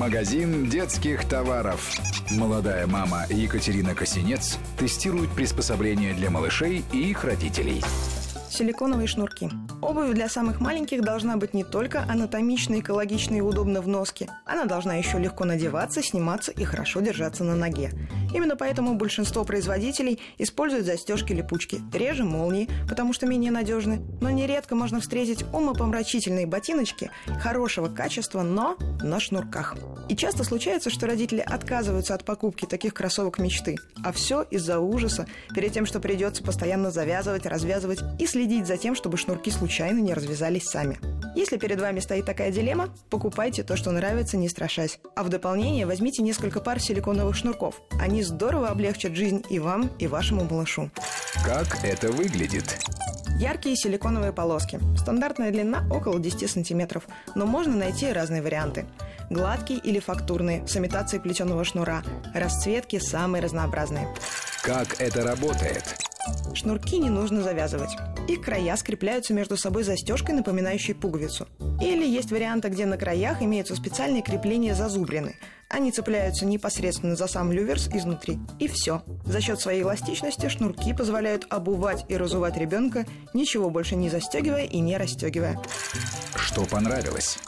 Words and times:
Магазин 0.00 0.70
детских 0.70 1.28
товаров. 1.28 2.00
Молодая 2.30 2.86
мама 2.86 3.26
Екатерина 3.28 3.94
Косинец 3.94 4.56
тестирует 4.78 5.28
приспособления 5.28 6.14
для 6.14 6.30
малышей 6.30 6.82
и 6.90 7.10
их 7.10 7.22
родителей. 7.22 7.82
Силиконовые 8.48 9.06
шнурки. 9.06 9.50
Обувь 9.82 10.12
для 10.12 10.28
самых 10.28 10.60
маленьких 10.60 11.00
должна 11.00 11.38
быть 11.38 11.54
не 11.54 11.64
только 11.64 12.02
анатомичной, 12.02 12.80
экологичной 12.80 13.38
и 13.38 13.40
удобно 13.40 13.80
в 13.80 13.88
носке. 13.88 14.28
Она 14.44 14.66
должна 14.66 14.96
еще 14.96 15.18
легко 15.18 15.44
надеваться, 15.44 16.02
сниматься 16.02 16.52
и 16.52 16.64
хорошо 16.64 17.00
держаться 17.00 17.44
на 17.44 17.56
ноге. 17.56 17.90
Именно 18.34 18.56
поэтому 18.56 18.94
большинство 18.94 19.42
производителей 19.44 20.20
используют 20.36 20.84
застежки-липучки, 20.84 21.80
реже 21.94 22.24
молнии, 22.24 22.68
потому 22.88 23.14
что 23.14 23.26
менее 23.26 23.50
надежны. 23.50 24.02
Но 24.20 24.28
нередко 24.28 24.74
можно 24.74 25.00
встретить 25.00 25.44
умопомрачительные 25.52 26.46
ботиночки 26.46 27.10
хорошего 27.40 27.88
качества, 27.88 28.42
но 28.42 28.76
на 29.02 29.18
шнурках. 29.18 29.76
И 30.10 30.16
часто 30.16 30.44
случается, 30.44 30.90
что 30.90 31.06
родители 31.06 31.40
отказываются 31.40 32.14
от 32.14 32.24
покупки 32.24 32.66
таких 32.66 32.92
кроссовок 32.92 33.38
мечты. 33.38 33.76
А 34.04 34.12
все 34.12 34.42
из-за 34.42 34.78
ужаса 34.78 35.26
перед 35.54 35.72
тем, 35.72 35.86
что 35.86 36.00
придется 36.00 36.42
постоянно 36.42 36.90
завязывать, 36.90 37.46
развязывать 37.46 38.00
и 38.18 38.26
следить 38.26 38.66
за 38.66 38.76
тем, 38.76 38.94
чтобы 38.94 39.16
шнурки 39.16 39.50
случайно 39.70 40.00
не 40.00 40.14
развязались 40.14 40.64
сами. 40.64 40.98
Если 41.36 41.56
перед 41.56 41.80
вами 41.80 42.00
стоит 42.00 42.26
такая 42.26 42.50
дилемма, 42.50 42.92
покупайте 43.08 43.62
то, 43.62 43.76
что 43.76 43.92
нравится, 43.92 44.36
не 44.36 44.48
страшась. 44.48 44.98
А 45.14 45.22
в 45.22 45.28
дополнение 45.28 45.86
возьмите 45.86 46.22
несколько 46.24 46.60
пар 46.60 46.80
силиконовых 46.80 47.36
шнурков. 47.36 47.80
Они 48.00 48.24
здорово 48.24 48.66
облегчат 48.66 49.14
жизнь 49.14 49.44
и 49.48 49.60
вам, 49.60 49.92
и 50.00 50.08
вашему 50.08 50.42
малышу. 50.42 50.90
Как 51.44 51.84
это 51.84 52.10
выглядит? 52.10 52.80
Яркие 53.38 53.76
силиконовые 53.76 54.32
полоски. 54.32 54.80
Стандартная 54.98 55.52
длина 55.52 55.86
около 55.88 56.18
10 56.18 56.50
сантиметров, 56.50 57.06
но 57.36 57.46
можно 57.46 57.76
найти 57.76 58.12
разные 58.12 58.42
варианты. 58.42 58.86
Гладкие 59.30 59.78
или 59.78 60.00
фактурные, 60.00 60.66
с 60.66 60.76
имитацией 60.76 61.22
плетеного 61.22 61.62
шнура. 61.62 62.02
Расцветки 62.34 62.98
самые 62.98 63.40
разнообразные. 63.40 64.08
Как 64.64 65.00
это 65.00 65.22
работает? 65.22 66.09
Шнурки 66.54 66.98
не 66.98 67.10
нужно 67.10 67.42
завязывать. 67.42 67.90
Их 68.28 68.42
края 68.42 68.76
скрепляются 68.76 69.34
между 69.34 69.56
собой 69.56 69.82
застежкой, 69.82 70.34
напоминающей 70.34 70.94
пуговицу. 70.94 71.48
Или 71.80 72.06
есть 72.06 72.30
варианты, 72.30 72.68
где 72.68 72.86
на 72.86 72.96
краях 72.96 73.42
имеются 73.42 73.74
специальные 73.74 74.22
крепления 74.22 74.74
зазубрины. 74.74 75.36
Они 75.68 75.92
цепляются 75.92 76.44
непосредственно 76.46 77.16
за 77.16 77.26
сам 77.26 77.52
люверс 77.52 77.88
изнутри. 77.88 78.38
И 78.58 78.68
все. 78.68 79.02
За 79.24 79.40
счет 79.40 79.60
своей 79.60 79.82
эластичности 79.82 80.48
шнурки 80.48 80.92
позволяют 80.92 81.46
обувать 81.48 82.04
и 82.08 82.16
разувать 82.16 82.56
ребенка, 82.56 83.06
ничего 83.32 83.70
больше 83.70 83.96
не 83.96 84.10
застегивая 84.10 84.64
и 84.64 84.80
не 84.80 84.96
расстегивая. 84.96 85.60
Что 86.34 86.64
понравилось? 86.64 87.38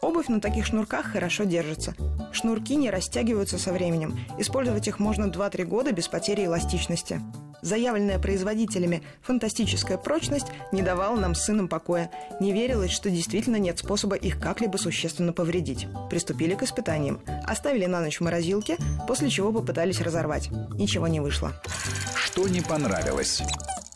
Обувь 0.00 0.28
на 0.28 0.40
таких 0.40 0.66
шнурках 0.66 1.06
хорошо 1.06 1.44
держится. 1.44 1.94
Шнурки 2.32 2.76
не 2.76 2.90
растягиваются 2.90 3.58
со 3.58 3.72
временем. 3.72 4.18
Использовать 4.38 4.86
их 4.86 4.98
можно 4.98 5.26
2-3 5.26 5.64
года 5.64 5.92
без 5.92 6.08
потери 6.08 6.44
эластичности. 6.44 7.20
Заявленная 7.64 8.18
производителями 8.18 9.02
фантастическая 9.22 9.96
прочность 9.96 10.48
не 10.70 10.82
давала 10.82 11.18
нам 11.18 11.34
с 11.34 11.44
сыном 11.44 11.66
покоя. 11.66 12.10
Не 12.38 12.52
верилось, 12.52 12.90
что 12.90 13.08
действительно 13.08 13.56
нет 13.56 13.78
способа 13.78 14.16
их 14.16 14.38
как-либо 14.38 14.76
существенно 14.76 15.32
повредить. 15.32 15.86
Приступили 16.10 16.54
к 16.56 16.62
испытаниям. 16.62 17.22
Оставили 17.42 17.86
на 17.86 18.02
ночь 18.02 18.18
в 18.18 18.20
морозилке, 18.20 18.76
после 19.08 19.30
чего 19.30 19.50
попытались 19.50 20.02
разорвать. 20.02 20.50
Ничего 20.74 21.08
не 21.08 21.20
вышло. 21.20 21.54
Что 22.14 22.46
не 22.48 22.60
понравилось? 22.60 23.40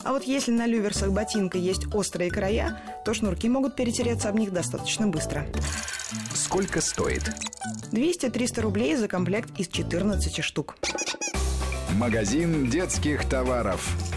А 0.02 0.12
вот 0.12 0.24
если 0.24 0.50
на 0.50 0.66
люверсах 0.66 1.10
ботинка 1.10 1.58
есть 1.58 1.94
острые 1.94 2.30
края, 2.30 2.80
то 3.04 3.12
шнурки 3.12 3.50
могут 3.50 3.76
перетереться 3.76 4.30
об 4.30 4.36
них 4.36 4.50
достаточно 4.50 5.08
быстро. 5.08 5.46
Сколько 6.32 6.80
стоит? 6.80 7.30
200-300 7.92 8.62
рублей 8.62 8.96
за 8.96 9.08
комплект 9.08 9.50
из 9.60 9.68
14 9.68 10.42
штук. 10.42 10.76
Магазин 11.98 12.70
детских 12.70 13.24
товаров. 13.28 14.07